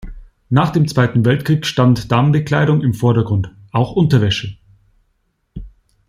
[0.49, 4.57] Nach dem Zweiten Weltkrieg stand Damenbekleidung im Vordergrund, auch Unterwäsche.